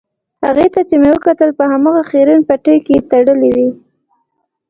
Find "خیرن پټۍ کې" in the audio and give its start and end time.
2.09-2.95